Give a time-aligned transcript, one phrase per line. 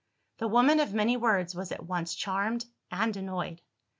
[0.39, 3.61] The woman of many words was at once charmed and annoyed.